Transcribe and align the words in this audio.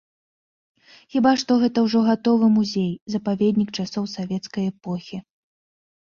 Хіба 1.15 1.31
што 1.41 1.57
гэта 1.63 1.77
ўжо 1.87 1.99
гатовы 2.07 2.47
музей-запаведнік 2.53 3.69
часоў 3.83 4.07
савецкай 4.15 4.63
эпохі. 4.71 5.17